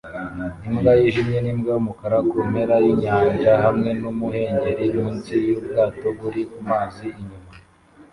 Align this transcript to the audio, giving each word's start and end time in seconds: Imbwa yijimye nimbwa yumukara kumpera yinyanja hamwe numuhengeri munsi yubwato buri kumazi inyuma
Imbwa 0.67 0.91
yijimye 0.99 1.39
nimbwa 1.41 1.71
yumukara 1.75 2.17
kumpera 2.29 2.75
yinyanja 2.85 3.51
hamwe 3.65 3.89
numuhengeri 4.01 4.85
munsi 4.95 5.33
yubwato 5.47 6.07
buri 6.19 6.41
kumazi 6.51 7.07
inyuma 7.21 7.49